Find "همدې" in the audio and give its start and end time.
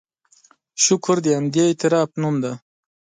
1.37-1.61